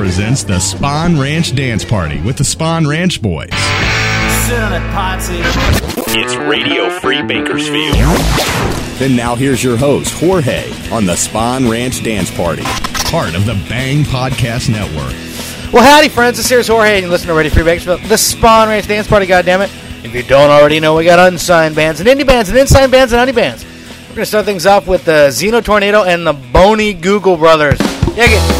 [0.00, 3.50] presents the Spawn Ranch Dance Party with the Spawn Ranch Boys.
[6.08, 7.96] It's Radio Free Bakersfield.
[9.02, 12.62] And now here's your host, Jorge, on the Spawn Ranch Dance Party,
[13.10, 15.12] part of the Bang Podcast Network.
[15.70, 16.38] Well, howdy, friends.
[16.38, 19.68] This here's Jorge, and listen to Radio Free Bakersfield, the Spawn Ranch Dance Party, goddammit.
[20.02, 23.12] If you don't already know, we got unsigned bands and indie bands and unsigned bands
[23.12, 23.66] and honey bands.
[24.08, 27.76] We're going to start things off with the Zeno Tornado and the Boney Google Brothers.
[28.16, 28.59] Dig it.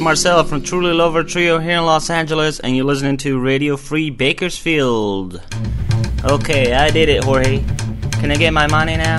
[0.00, 3.76] Is Marcel from Truly Lover Trio here in Los Angeles, and you're listening to Radio
[3.76, 5.42] Free Bakersfield.
[6.24, 7.62] Okay, I did it, Jorge.
[8.12, 9.18] Can I get my money now?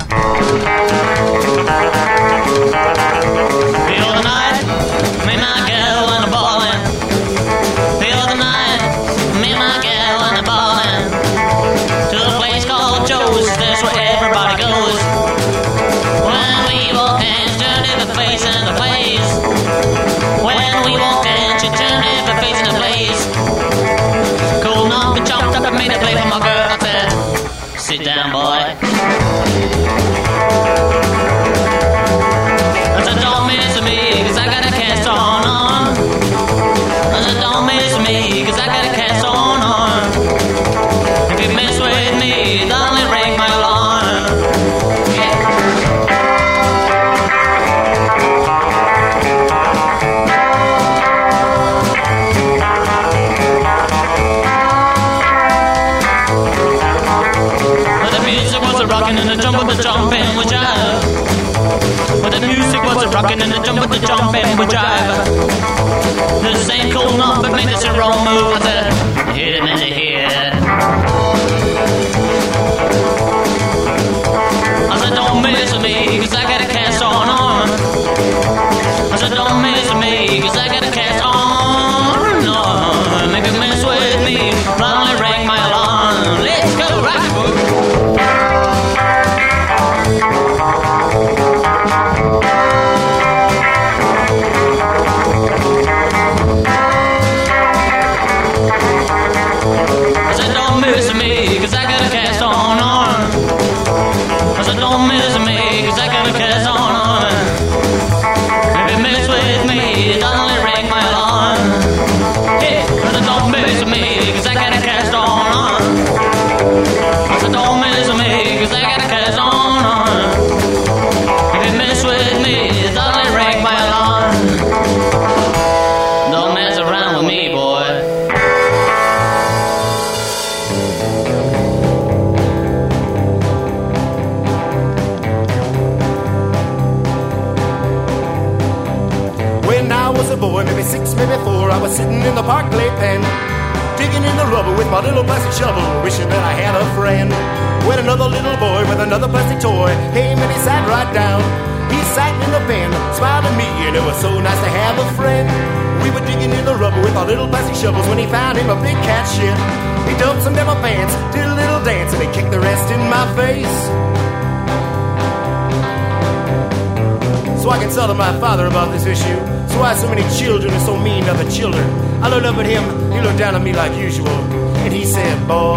[168.22, 169.38] My father about this issue.
[169.70, 171.82] So why so many children are so mean to other children?
[172.22, 174.36] I looked up at him, he looked down at me like usual,
[174.84, 175.74] and he said, Boy,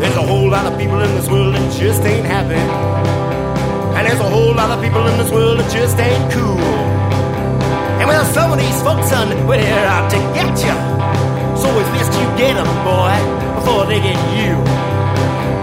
[0.00, 2.62] there's a whole lot of people in this world that just ain't happy.
[3.96, 6.62] And there's a whole lot of people in this world that just ain't cool.
[7.98, 10.76] And well, some of these folks, son, well, they're out to get you.
[11.58, 13.14] So it's best you get 'em, boy,
[13.58, 14.93] before they get you.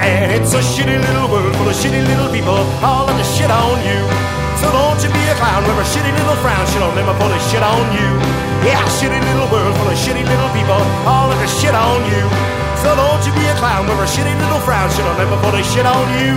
[0.02, 3.54] And it's a shitty little world full of shitty little people all of the shit
[3.54, 4.02] on you.
[4.58, 7.30] So don't you be a clown with a shitty little frown, shit on them before
[7.30, 8.10] they shit on you.
[8.66, 12.24] Yeah, shitty little world full of shitty little people all of the shit on you.
[12.82, 15.54] So don't you be a clown with a shitty little frown, shit on them before
[15.54, 16.34] they shit on you.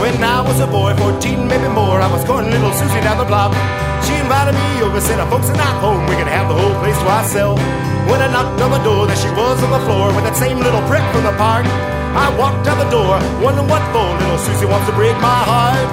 [0.00, 3.24] When I was a boy, 14, maybe more, I was courting little Susie down the
[3.24, 3.52] block.
[4.14, 6.94] She invited me over, said, folks are not home, we can have the whole place
[7.02, 7.60] to ourselves.
[8.06, 10.62] When I knocked on the door, there she was on the floor with that same
[10.62, 11.66] little prick from the park.
[12.14, 15.90] I walked out the door, wondering what for, little Susie wants to break my heart.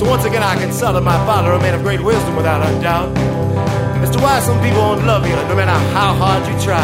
[0.00, 3.12] So once again I consulted my father, a man of great wisdom without a doubt,
[4.00, 6.80] as to why some people won't love you no matter how hard you try.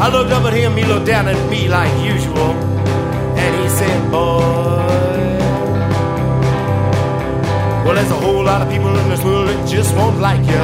[0.00, 2.56] I looked up at him, he looked down at me like usual,
[3.36, 5.11] and he said, Boy,
[7.84, 10.62] well, there's a whole lot of people in this world that just won't like you.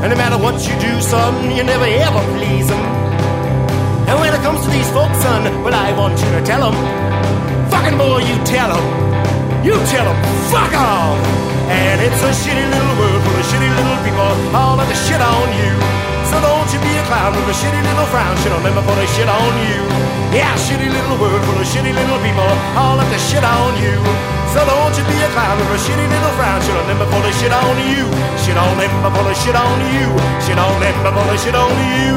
[0.00, 2.80] And no matter what you do, son, you never ever please them.
[4.08, 6.76] And when it comes to these folks, son, well, I want you to tell them,
[7.68, 8.86] fucking boy, you tell them,
[9.60, 11.20] you tell them, fuck off.
[11.68, 15.20] And it's a shitty little world full of shitty little people, all of the shit
[15.20, 16.09] on you.
[16.30, 18.38] So don't you be a clown with a shitty little frown.
[18.38, 19.82] Shit on them before they shit on you.
[20.30, 22.50] Yeah, shitty little world full of shitty little people.
[22.78, 23.98] All of the shit on you.
[24.54, 26.62] So don't you be a clown with a shitty little frown.
[26.62, 28.06] Shit on them before they shit on you.
[28.46, 30.06] Shit on them before they shit on you.
[30.46, 32.14] Shit on them before they shit on you.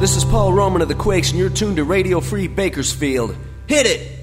[0.00, 3.36] This is Paul Roman of the Quakes, and you're tuned to Radio Free Bakersfield.
[3.66, 4.19] Hit it!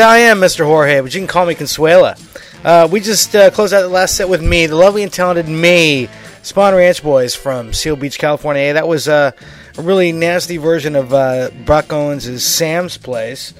[0.00, 0.64] I am Mr.
[0.64, 2.18] Jorge, but you can call me Consuela.
[2.64, 5.48] Uh, we just uh, closed out the last set with me, the lovely and talented
[5.48, 6.08] me,
[6.42, 8.72] Spawn Ranch Boys from Seal Beach, California.
[8.72, 9.32] That was uh,
[9.76, 13.54] a really nasty version of uh, Buck Owens' Sam's Place.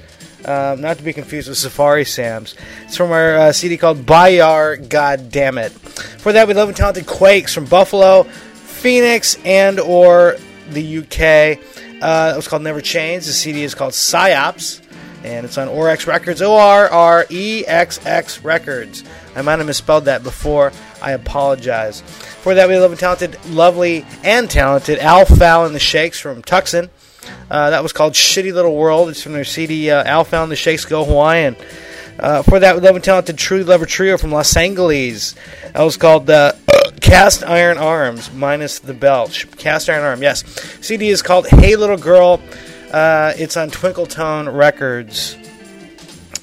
[0.45, 2.55] Um, not to be confused with Safari Sam's.
[2.85, 5.73] It's from our uh, CD called Bayar God Damn It.
[5.73, 10.37] For that, we love and talented Quakes from Buffalo, Phoenix, and or
[10.71, 11.59] the UK.
[12.01, 13.27] Uh, it was called Never Change.
[13.27, 14.81] The CD is called Psyops,
[15.29, 16.41] and it's on Orex Records.
[16.41, 19.05] O R R E X X Records.
[19.37, 20.73] I might have misspelled that before.
[21.03, 22.01] I apologize.
[22.01, 26.43] For that, we love and talented, lovely and talented Al Foul and the Shakes from
[26.43, 26.89] Tucson.
[27.51, 29.11] Uh, that was called Shitty Little World.
[29.11, 31.57] It's from their CD uh, Al Foul and the Shakes Go Hawaiian.
[32.19, 35.35] Uh, for that, we love and talented Truly Lover Trio from Los Angeles.
[35.73, 36.53] That was called uh,
[37.01, 39.49] Cast Iron Arms, minus the belch.
[39.57, 40.45] Cast Iron Arm, yes.
[40.81, 42.41] CD is called Hey Little Girl.
[42.93, 45.37] Uh, it's on Twinkletone Records.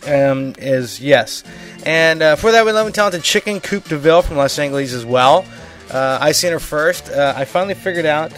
[0.06, 1.44] Um, is yes,
[1.84, 5.04] and uh, for that we love and talented Chicken Coop Deville from Los Angeles as
[5.04, 5.44] well.
[5.90, 7.10] Uh, I seen her first.
[7.10, 8.32] Uh, I finally figured out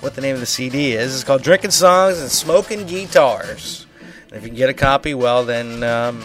[0.00, 1.14] what the name of the CD is.
[1.14, 3.86] It's called Drinking Songs and Smoking Guitars.
[4.24, 6.22] And if you can get a copy, well then, um,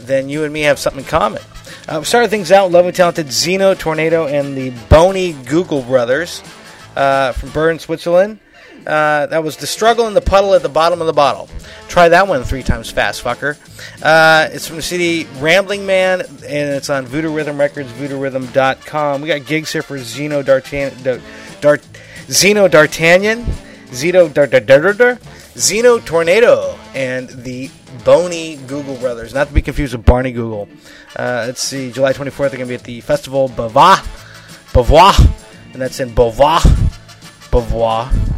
[0.00, 1.42] then you and me have something in common.
[1.88, 6.42] Uh, we started things out with lovely talented Zeno Tornado and the Boney Google Brothers
[6.96, 8.40] uh, from Bern, Switzerland.
[8.88, 11.46] Uh, that was the struggle in the puddle at the bottom of the bottle.
[11.88, 13.58] Try that one three times fast, fucker.
[14.02, 19.20] Uh, it's from the CD Rambling Man, and it's on Voodoo Rhythm Records, voodoo-rhythm.com.
[19.20, 21.22] We got gigs here for Zeno D'Artagnan,
[21.60, 21.86] Dart,
[22.30, 23.44] Zeno D'Artagnan,
[23.92, 25.18] Zeno D'Artagnan,
[25.54, 27.70] Zeno Tornado, and the
[28.04, 29.34] Boney Google Brothers.
[29.34, 30.66] Not to be confused with Barney Google.
[31.14, 33.96] Uh, let's see, July 24th, they're going to be at the Festival Bavois,
[34.72, 35.18] Bavois,
[35.72, 36.60] and that's in Beauvoir,
[37.50, 38.28] Beauvoir.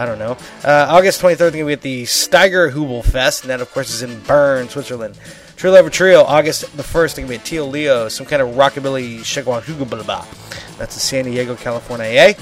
[0.00, 0.38] I don't know.
[0.64, 3.70] Uh, August 23rd, they're going to be at the Steiger Hubel Fest, and that, of
[3.70, 5.18] course, is in Bern, Switzerland.
[5.56, 8.40] True Lover Trio, August the 1st, they're going to be at Tio Leo, some kind
[8.40, 9.60] of rockabilly shagwan
[10.78, 12.06] That's in San Diego, California.
[12.06, 12.32] Eh?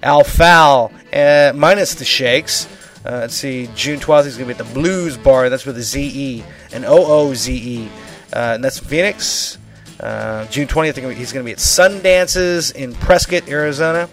[0.00, 2.68] Al Foul, uh, minus the Shakes.
[3.04, 5.48] Uh, let's see, June 12th, he's going to be at the Blues Bar.
[5.48, 7.88] That's with a Z-E, an O-O-Z-E.
[8.32, 9.58] Uh, and that's Phoenix.
[9.98, 14.08] Uh, June 20th, they're gonna be- he's going to be at Sundances in Prescott, Arizona.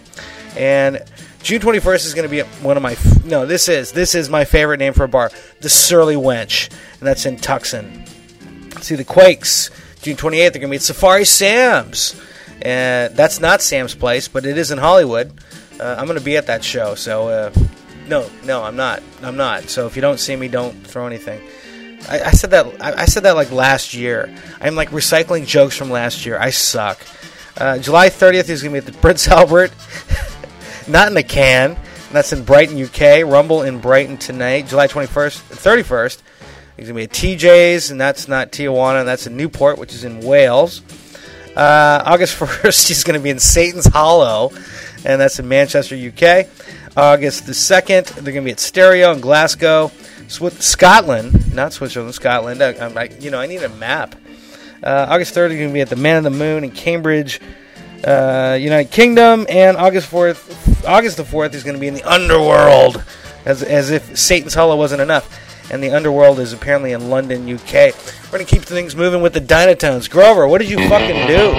[0.56, 1.04] And
[1.46, 2.96] June 21st is going to be one of my...
[3.24, 3.92] No, this is.
[3.92, 5.30] This is my favorite name for a bar.
[5.60, 6.68] The Surly Wench.
[6.98, 8.04] And that's in Tucson.
[8.80, 9.70] See, the Quakes.
[10.02, 12.20] June 28th, they're going to be at Safari Sam's.
[12.62, 15.38] And that's not Sam's Place, but it is in Hollywood.
[15.78, 17.28] Uh, I'm going to be at that show, so...
[17.28, 17.52] Uh,
[18.08, 19.04] no, no, I'm not.
[19.22, 19.68] I'm not.
[19.68, 21.40] So if you don't see me, don't throw anything.
[22.08, 22.66] I, I said that.
[22.82, 24.34] I, I said that like last year.
[24.60, 26.40] I'm like recycling jokes from last year.
[26.40, 27.00] I suck.
[27.56, 29.72] Uh, July 30th is going to be at the Prince Albert,
[30.88, 31.72] not in a can.
[31.72, 33.24] And that's in Brighton, UK.
[33.24, 34.68] Rumble in Brighton tonight.
[34.68, 36.22] July 21st, 31st.
[36.76, 39.04] He's going to be at TJ's, and that's not Tijuana.
[39.04, 40.82] That's in Newport, which is in Wales.
[41.56, 44.52] Uh, August 1st, he's going to be in Satan's Hollow,
[45.04, 46.46] and that's in Manchester, UK.
[46.96, 49.88] August the 2nd, they're going to be at Stereo in Glasgow,
[50.28, 52.62] Swi- Scotland, not Switzerland, Scotland.
[52.62, 54.14] I, I'm like, you know, I need a map.
[54.82, 57.40] Uh, August 3rd, they're going to be at the Man of the Moon in Cambridge,
[58.06, 62.04] uh, United Kingdom, and August 4th, August the 4th is going to be in the
[62.04, 63.04] Underworld,
[63.44, 65.42] as, as if Satan's Hollow wasn't enough.
[65.70, 67.72] And the Underworld is apparently in London, UK.
[67.72, 70.08] We're going to keep things moving with the Dynatones.
[70.08, 71.52] Grover, what did you fucking do?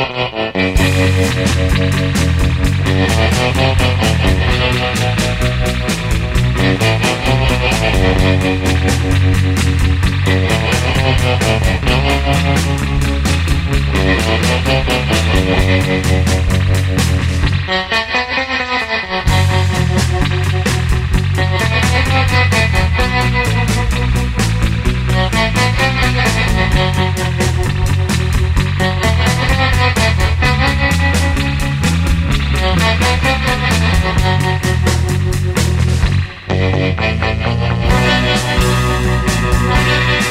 [39.78, 40.27] Thank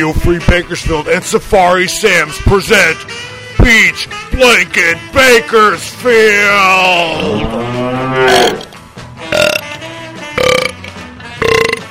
[0.00, 2.96] Radio Free Bakersfield and Safari Sam's present
[3.62, 6.16] Beach Blanket Bakersfield.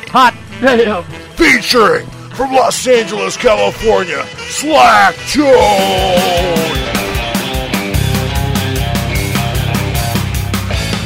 [0.09, 1.03] Hot damn.
[1.35, 5.45] Featuring from Los Angeles, California, Slack Jones.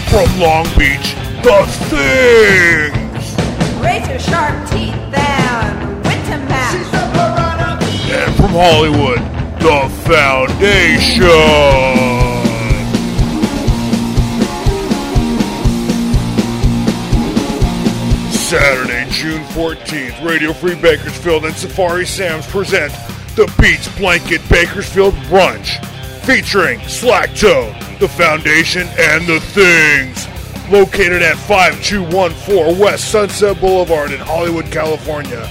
[0.10, 3.04] From Long Beach, The Things.
[3.84, 4.73] Razor Sharp
[8.44, 9.20] from Hollywood,
[9.62, 11.24] The Foundation.
[18.34, 22.92] Saturday, June 14th, Radio Free Bakersfield and Safari Sam's present
[23.38, 25.82] the Beach Blanket Bakersfield Brunch,
[26.26, 30.28] featuring Slacktone, The Foundation, and The Things.
[30.70, 35.48] Located at 5214 West Sunset Boulevard in Hollywood, California,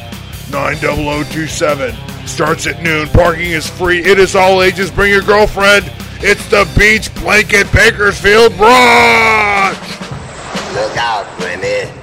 [0.51, 2.12] 90027.
[2.27, 3.09] Starts at noon.
[3.09, 4.01] Parking is free.
[4.01, 4.91] It is all ages.
[4.91, 5.91] Bring your girlfriend.
[6.21, 10.03] It's the Beach Blanket Bakersfield Brunch.
[10.75, 12.02] Look out, Granny.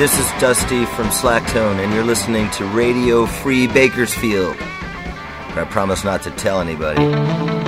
[0.00, 4.56] This is Dusty from Slacktone, and you're listening to Radio Free Bakersfield.
[4.58, 7.59] I promise not to tell anybody.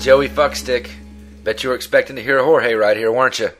[0.00, 0.90] Is Joey Fuckstick.
[1.44, 3.50] Bet you were expecting to hear Jorge right here, weren't you?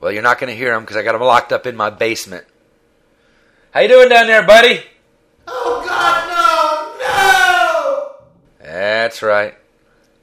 [0.00, 1.90] Well, you're not going to hear him because I got him locked up in my
[1.90, 2.44] basement.
[3.72, 4.82] How you doing down there, buddy?
[5.46, 6.28] Oh God,
[8.60, 8.72] no, no!
[8.72, 9.54] That's right.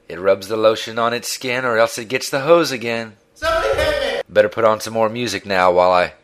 [0.08, 3.16] It rubs the lotion on its skin or else it gets the hose again.
[3.34, 4.22] Somebody hit me!
[4.28, 6.14] Better put on some more music now while I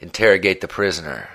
[0.00, 1.28] interrogate the prisoner.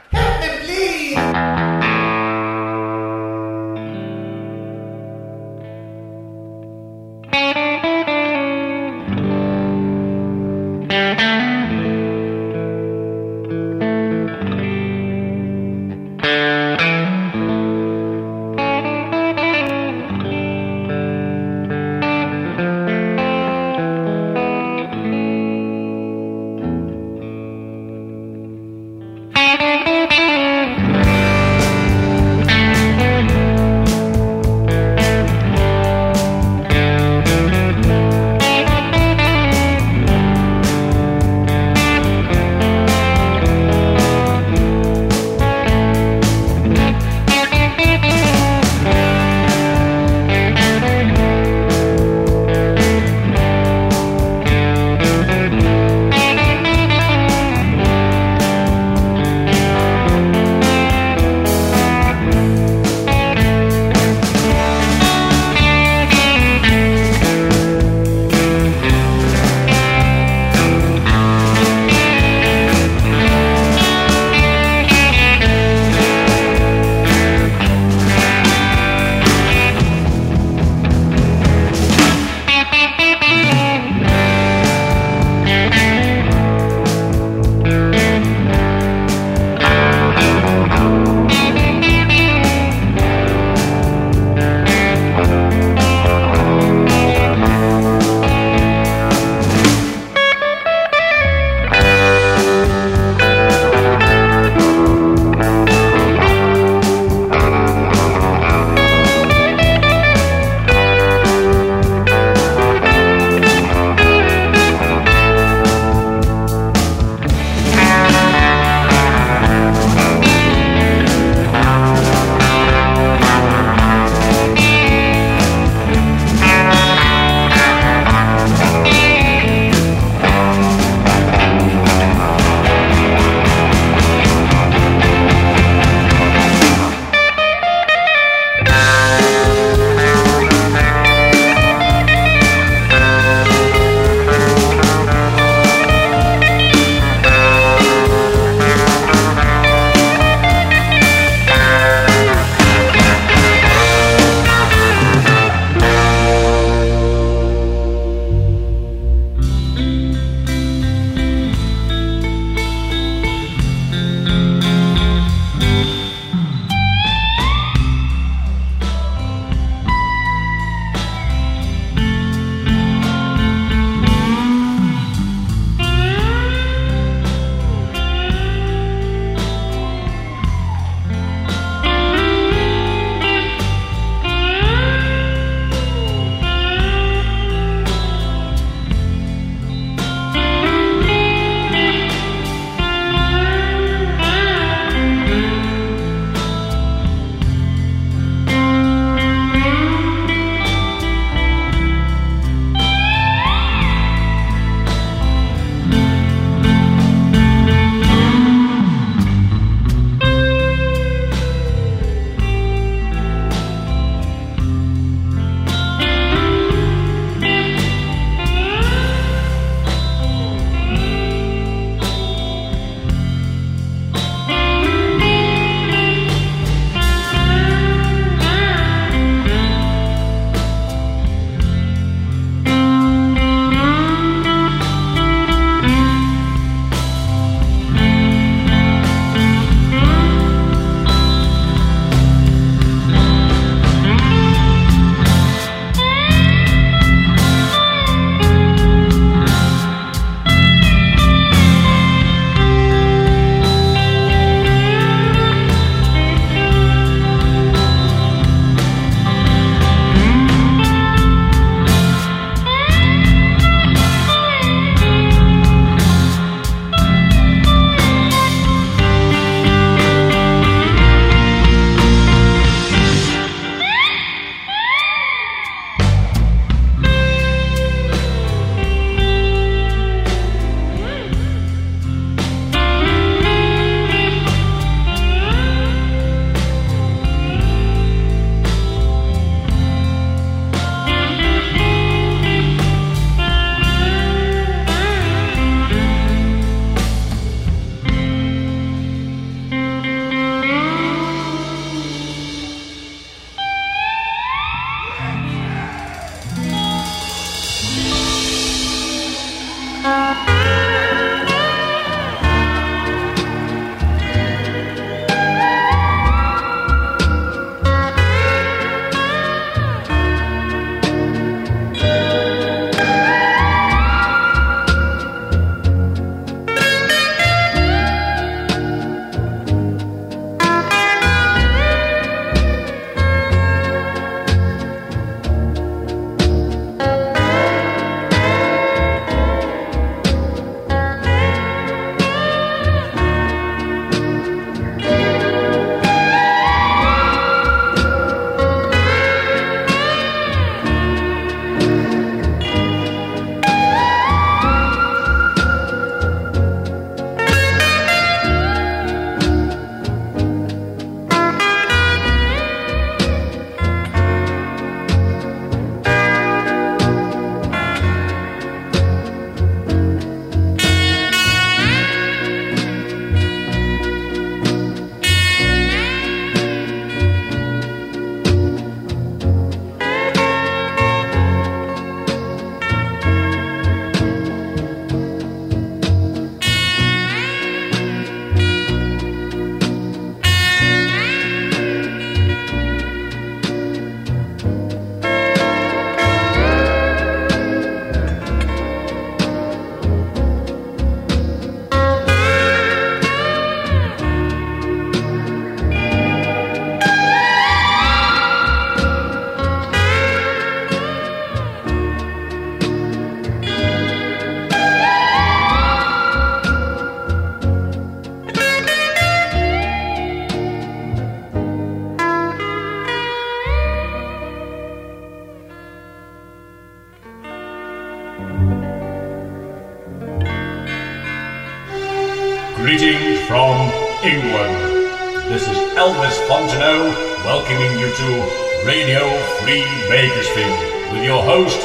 [438.18, 439.28] To Radio
[439.60, 441.78] Free Bakersfield with your host,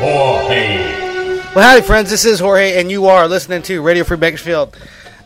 [0.00, 0.76] Jorge.
[1.54, 2.10] Well, howdy, friends.
[2.10, 4.76] This is Jorge, and you are listening to Radio Free Bakersfield.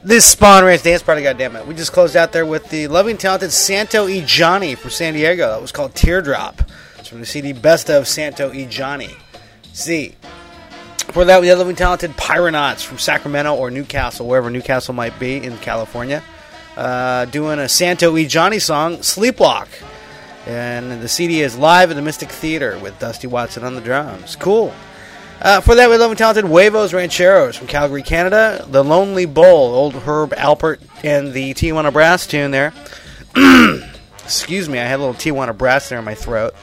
[0.04, 1.66] This Spahn Ranch Dance Party, goddammit.
[1.66, 4.22] We just closed out there with the loving, talented Santo E.
[4.26, 5.48] Johnny from San Diego.
[5.48, 6.60] That was called Teardrop.
[6.98, 8.66] It's from the CD Best of Santo E.
[8.66, 9.14] Johnny.
[9.72, 10.16] See.
[10.98, 15.18] For that, we had the loving, talented Pyronauts from Sacramento or Newcastle, wherever Newcastle might
[15.18, 16.22] be in California,
[16.76, 18.26] uh, doing a Santo E.
[18.26, 19.68] Johnny song, Sleepwalk.
[20.46, 24.36] And the CD is live at the Mystic Theater with Dusty Watson on the drums.
[24.36, 24.72] Cool.
[25.42, 28.64] Uh, for that, we love and talented Huevos Rancheros from Calgary, Canada.
[28.68, 29.44] The Lonely Bull,
[29.74, 32.72] old Herb Alpert, and the Tijuana Brass tune there.
[34.24, 36.54] Excuse me, I had a little Tijuana Brass there in my throat.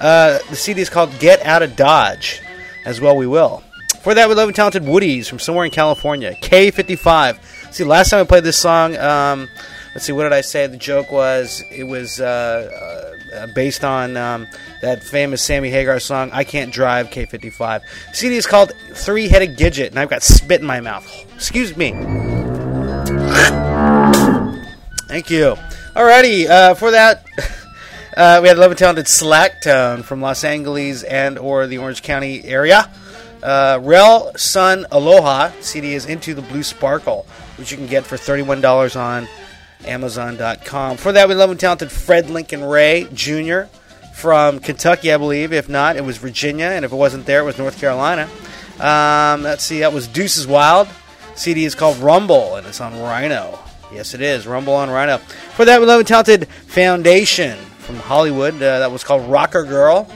[0.00, 2.40] Uh, the CD is called Get Out of Dodge,
[2.84, 3.62] as well we will.
[4.02, 6.34] For that, we love and talented Woodies from somewhere in California.
[6.42, 7.72] K55.
[7.72, 9.48] See, last time I played this song, um,
[9.94, 10.66] let's see, what did I say?
[10.66, 14.46] The joke was it was uh, uh, based on um,
[14.82, 17.82] that famous Sammy Hagar song, I Can't Drive, K55.
[18.12, 21.06] CD is called Three Headed Gidget, and I've got spit in my mouth.
[21.34, 21.92] Excuse me.
[25.08, 25.56] Thank you.
[25.94, 27.26] Alrighty, uh, for that,
[28.16, 32.44] uh, we had Love and Talented Slacktone from Los Angeles and or the Orange County
[32.44, 32.90] area.
[33.42, 37.26] Uh, Rel Sun Aloha CD is Into the Blue Sparkle,
[37.56, 39.28] which you can get for $31 on
[39.84, 40.96] Amazon.com.
[40.96, 43.62] For that, we love and talented Fred Lincoln Wray Jr.
[44.14, 45.52] from Kentucky, I believe.
[45.52, 48.28] If not, it was Virginia, and if it wasn't there, it was North Carolina.
[48.80, 50.88] Um, let's see, that was Deuces Wild.
[51.34, 53.58] CD is called Rumble, and it's on Rhino.
[53.92, 54.46] Yes, it is.
[54.46, 55.18] Rumble on Rhino.
[55.18, 58.54] For that, we love and talented Foundation from Hollywood.
[58.56, 60.10] Uh, that was called Rocker Girl.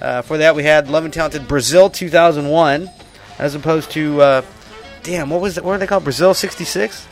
[0.00, 2.90] Uh, for that, we had Love and Talented Brazil 2001,
[3.38, 4.42] as opposed to, uh,
[5.02, 5.64] damn, what was it?
[5.64, 6.04] What are they called?
[6.04, 7.06] Brazil 66?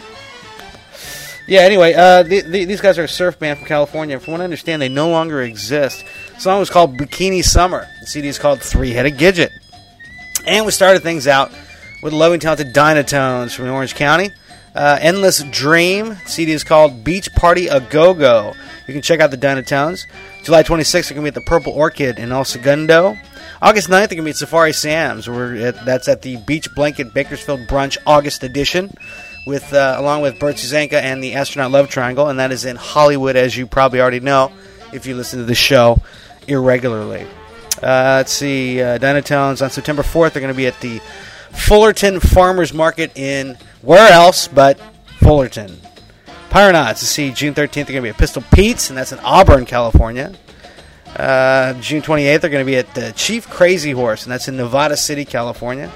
[1.51, 4.21] Yeah, anyway, uh, the, the, these guys are a surf band from California.
[4.21, 6.05] From what I understand, they no longer exist.
[6.37, 7.89] The song was called Bikini Summer.
[8.03, 9.51] The CD is called Three Headed Gidget.
[10.47, 11.51] And we started things out
[12.05, 14.31] with loving Talented Dynatones from Orange County.
[14.77, 16.15] Uh, Endless Dream.
[16.25, 18.53] CD is called Beach Party A Go Go.
[18.87, 20.07] You can check out the Dynatones.
[20.45, 23.17] July 26th, they're going to be at the Purple Orchid in El Segundo.
[23.61, 25.29] August 9th, they're going to be at Safari Sam's.
[25.29, 28.95] At, that's at the Beach Blanket Bakersfield Brunch August edition,
[29.47, 32.77] with uh, along with Bert Suzanka and the Astronaut Love Triangle, and that is in
[32.77, 34.53] Hollywood, as you probably already know
[34.93, 36.01] if you listen to the show
[36.47, 37.27] irregularly.
[37.83, 41.01] Uh, let's see, uh, on September 4th, they're going to be at the
[41.53, 44.79] Fullerton Farmers Market in where else but
[45.19, 45.81] Fullerton.
[46.51, 47.73] Pyronauts to see June 13th.
[47.73, 50.35] They're going to be at Pistol Pete's, and that's in Auburn, California.
[51.17, 54.57] Uh, June 28th, they're going to be at the Chief Crazy Horse, and that's in
[54.57, 55.91] Nevada City, California.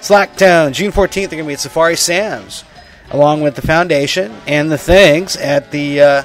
[0.00, 2.64] Slacktone, June 14th, they're going to be at Safari Sam's,
[3.10, 6.22] along with the Foundation and the Things at the uh,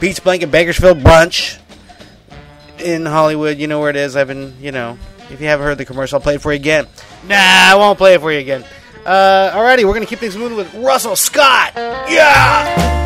[0.00, 1.58] Beach Blanket Bakersfield Brunch
[2.78, 3.58] in Hollywood.
[3.58, 4.16] You know where it is.
[4.16, 4.98] I've been, you know,
[5.30, 6.86] if you haven't heard the commercial, I'll play it for you again.
[7.26, 8.64] Nah, I won't play it for you again.
[9.04, 11.72] Uh, alrighty, we're going to keep things moving with Russell Scott.
[11.74, 13.01] Yeah!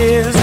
[0.00, 0.39] The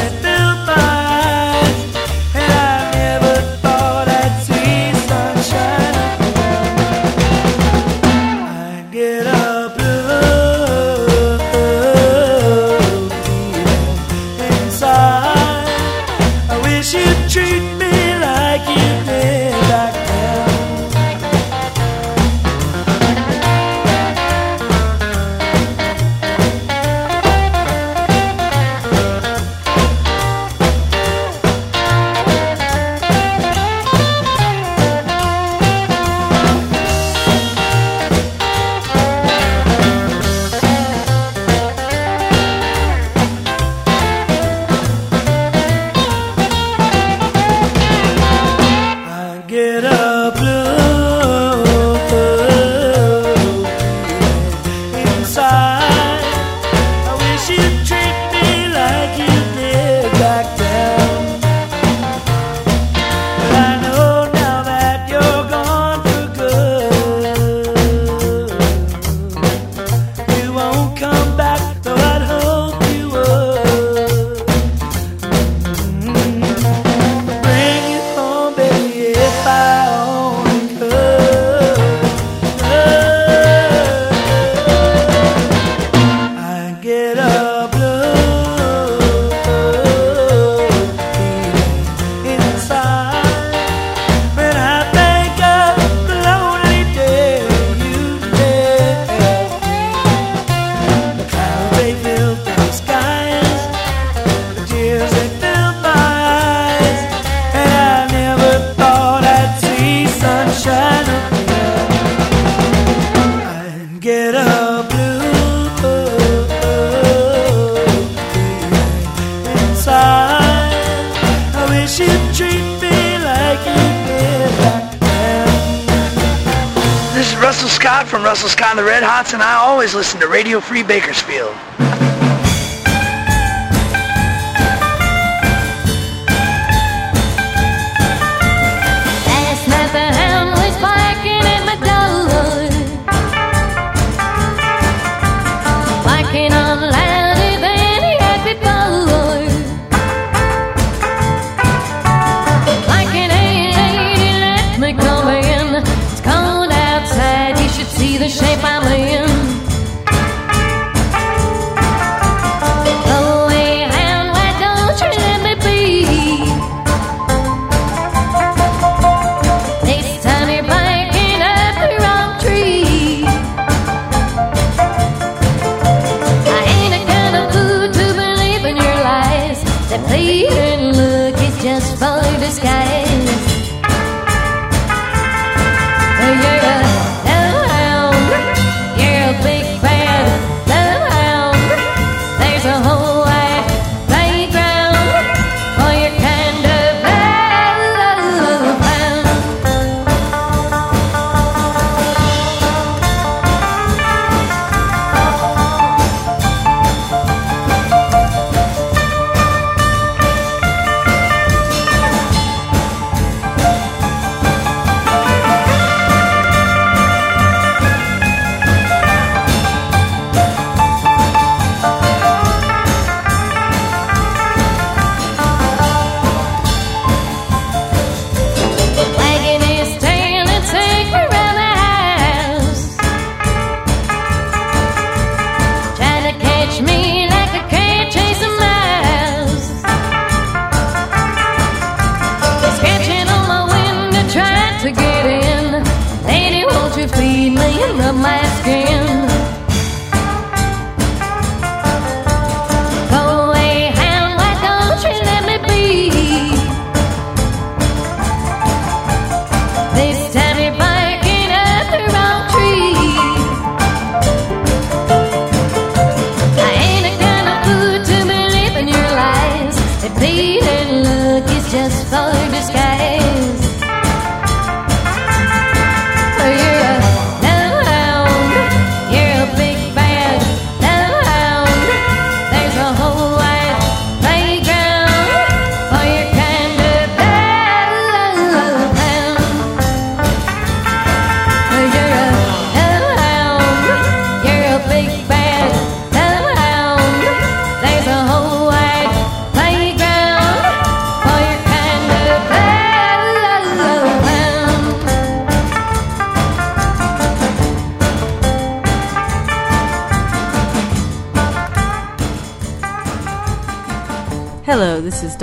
[130.38, 131.27] Radio Free Bakersfield.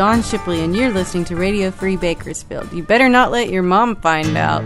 [0.04, 2.70] Dawn Shipley, and you're listening to Radio Free Bakersfield.
[2.74, 4.62] You better not let your mom find out.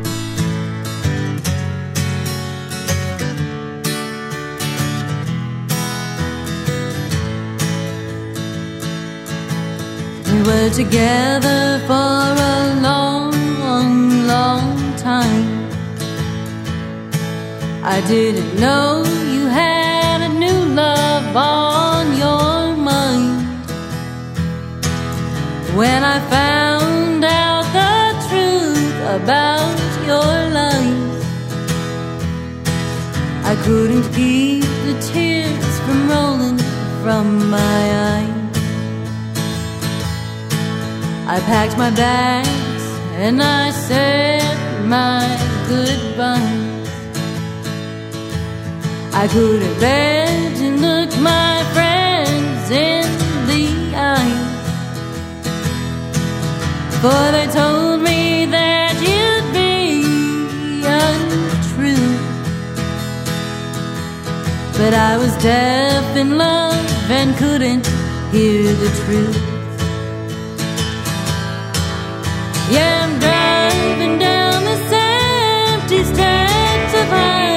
[10.26, 13.30] We were together for a long,
[13.60, 15.70] long, long time.
[17.84, 19.17] I didn't know
[25.78, 29.78] when I found out the truth about
[30.10, 31.22] your life.
[33.50, 36.58] I couldn't keep the tears from rolling
[37.02, 38.56] from my eyes.
[41.34, 42.84] I packed my bags
[43.24, 44.58] and I said
[44.96, 45.22] my
[45.68, 46.88] goodbyes.
[49.14, 52.97] I could have begged and looked my friends in.
[57.02, 62.10] For they told me that you'd be untrue.
[64.76, 67.86] But I was deaf in love and couldn't
[68.32, 69.38] hear the truth.
[72.72, 77.47] Yeah, I'm driving down the empty streets of highway.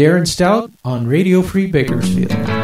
[0.00, 2.59] Darren Stout on Radio Free Bakersfield.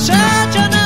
[0.00, 0.79] such an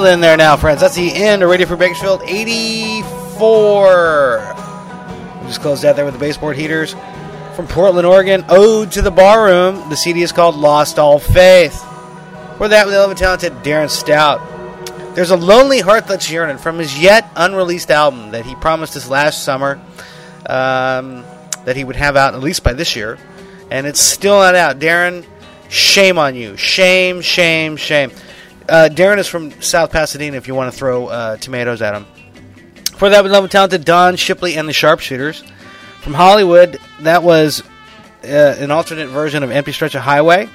[0.00, 0.80] Then, there now, friends.
[0.80, 4.54] That's the end of Radio Free Bakersfield 84.
[5.40, 6.94] We just closed out there with the baseboard heaters.
[7.56, 9.90] From Portland, Oregon, Ode to the Barroom.
[9.90, 11.82] The CD is called Lost All Faith.
[12.58, 14.40] For that, with the 11 talented Darren Stout.
[15.16, 19.10] There's a lonely heart that's yearning from his yet unreleased album that he promised us
[19.10, 19.80] last summer
[20.46, 21.24] um,
[21.64, 23.18] that he would have out at least by this year.
[23.68, 24.78] And it's still not out.
[24.78, 25.26] Darren,
[25.68, 26.56] shame on you.
[26.56, 28.12] Shame, shame, shame.
[28.68, 32.06] Uh, Darren is from South Pasadena if you want to throw uh, tomatoes at him.
[32.96, 35.42] For that, we love and talented Dawn Shipley and the Sharpshooters.
[36.00, 37.62] From Hollywood, that was
[38.24, 40.48] uh, an alternate version of Empty Stretch of Highway.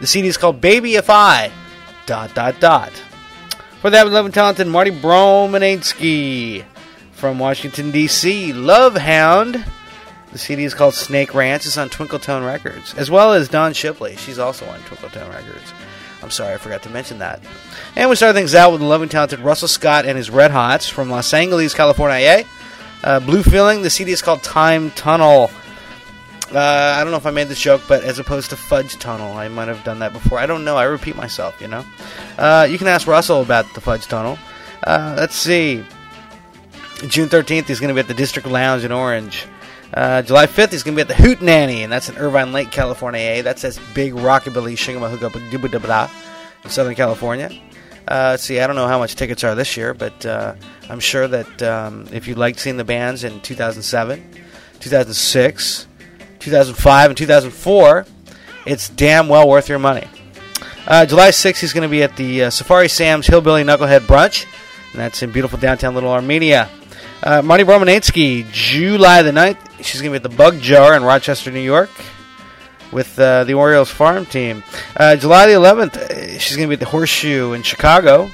[0.00, 1.50] The CD is called Baby If I.
[2.06, 2.92] Dot, dot, dot.
[3.80, 6.64] For that, we love and talented Marty Bromanetsky.
[7.12, 8.52] From Washington, D.C.
[8.52, 9.64] Love Hound.
[10.32, 11.64] The CD is called Snake Ranch.
[11.64, 12.92] It's on Twinkle Tone Records.
[12.94, 14.16] As well as Dawn Shipley.
[14.16, 15.72] She's also on Twinkle Tone Records.
[16.24, 17.38] I'm sorry, I forgot to mention that.
[17.96, 20.88] And we start things out with the loving, talented Russell Scott and his Red Hots
[20.88, 22.44] from Los Angeles, California.
[23.02, 23.82] Uh, Blue Feeling.
[23.82, 25.50] The CD is called Time Tunnel.
[26.50, 26.58] Uh,
[26.96, 29.48] I don't know if I made this joke, but as opposed to Fudge Tunnel, I
[29.48, 30.38] might have done that before.
[30.38, 30.78] I don't know.
[30.78, 31.84] I repeat myself, you know.
[32.38, 34.38] Uh, you can ask Russell about the Fudge Tunnel.
[34.82, 35.84] Uh, let's see.
[37.06, 39.46] June 13th, he's going to be at the District Lounge in Orange.
[39.94, 42.72] Uh, July 5th, he's going to be at the Hootenanny, and that's in Irvine Lake,
[42.72, 43.42] California.
[43.44, 46.10] That says big rockabilly shingamahooga
[46.64, 47.50] in Southern California.
[48.08, 50.56] Uh, see, I don't know how much tickets are this year, but uh,
[50.90, 54.22] I'm sure that um, if you liked seeing the bands in 2007,
[54.80, 55.86] 2006,
[56.40, 58.06] 2005, and 2004,
[58.66, 60.08] it's damn well worth your money.
[60.86, 64.44] Uh, July 6th, he's going to be at the uh, Safari Sam's Hillbilly Knucklehead Brunch,
[64.92, 66.68] and that's in beautiful downtown Little Armenia.
[67.24, 71.02] Uh, Marty Bromanetsky, July the 9th, she's going to be at the Bug Jar in
[71.02, 71.88] Rochester, New York,
[72.92, 74.62] with uh, the Orioles farm team.
[74.94, 78.30] Uh, July the 11th, uh, she's going to be at the Horseshoe in Chicago.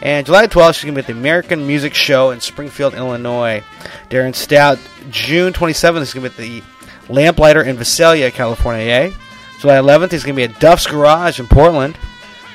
[0.00, 3.62] And July 12th, she's going to be at the American Music Show in Springfield, Illinois.
[4.08, 4.78] Darren Stout,
[5.10, 6.64] June 27th, is going to be at
[7.08, 9.12] the Lamplighter in Visalia, California.
[9.60, 11.98] July 11th, he's going to be at Duff's Garage in Portland.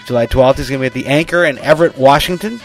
[0.08, 2.60] July 12th, he's going to be at the Anchor in Everett, Washington.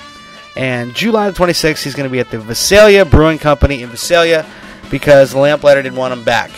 [0.56, 4.46] And July the 26th, he's going to be at the Visalia Brewing Company in Visalia
[4.90, 6.50] because the Lamplighter didn't want him back.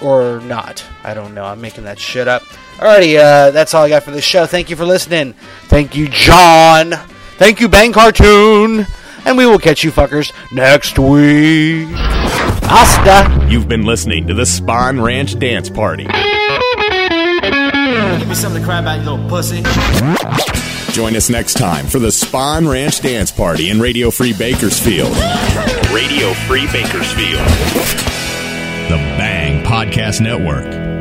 [0.00, 0.84] Or not.
[1.02, 1.44] I don't know.
[1.44, 2.42] I'm making that shit up.
[2.76, 4.46] Alrighty, uh, that's all I got for this show.
[4.46, 5.32] Thank you for listening.
[5.64, 6.92] Thank you, John.
[7.36, 8.86] Thank you, Bang Cartoon.
[9.24, 11.88] And we will catch you fuckers next week.
[12.68, 13.48] Hasta.
[13.50, 16.04] You've been listening to the Spahn Ranch Dance Party.
[18.18, 19.62] Give me something to cry about, you little pussy.
[20.98, 25.12] Join us next time for the Spahn Ranch Dance Party in Radio Free Bakersfield.
[25.92, 27.38] Radio Free Bakersfield.
[28.88, 30.97] The Bang Podcast Network.